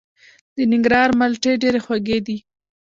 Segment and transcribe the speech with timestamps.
[0.55, 2.37] د ننګرهار مالټې ډیرې خوږې دي.